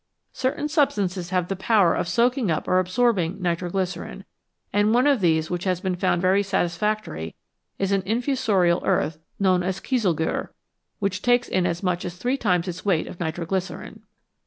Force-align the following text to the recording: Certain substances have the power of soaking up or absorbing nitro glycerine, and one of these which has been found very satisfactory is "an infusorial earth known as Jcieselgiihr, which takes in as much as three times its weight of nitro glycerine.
Certain 0.33 0.67
substances 0.67 1.29
have 1.29 1.47
the 1.47 1.55
power 1.55 1.93
of 1.93 2.07
soaking 2.07 2.49
up 2.49 2.67
or 2.67 2.79
absorbing 2.79 3.39
nitro 3.39 3.69
glycerine, 3.69 4.25
and 4.73 4.95
one 4.95 5.05
of 5.05 5.21
these 5.21 5.51
which 5.51 5.65
has 5.65 5.79
been 5.79 5.95
found 5.95 6.23
very 6.23 6.41
satisfactory 6.41 7.35
is 7.77 7.91
"an 7.91 8.01
infusorial 8.07 8.81
earth 8.83 9.19
known 9.39 9.61
as 9.61 9.79
Jcieselgiihr, 9.79 10.47
which 10.97 11.21
takes 11.21 11.47
in 11.47 11.67
as 11.67 11.83
much 11.83 12.03
as 12.03 12.17
three 12.17 12.35
times 12.35 12.67
its 12.67 12.83
weight 12.83 13.05
of 13.05 13.19
nitro 13.19 13.45
glycerine. 13.45 14.01